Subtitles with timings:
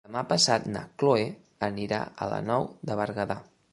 [0.09, 1.27] Demà passat na Cloè
[1.69, 3.37] anirà a la Nou de Berguedà.